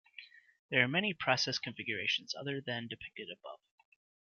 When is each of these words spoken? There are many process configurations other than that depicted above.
There 0.71 0.81
are 0.81 0.87
many 0.87 1.13
process 1.13 1.59
configurations 1.59 2.33
other 2.33 2.55
than 2.59 2.85
that 2.85 2.89
depicted 2.89 3.27
above. 3.31 3.59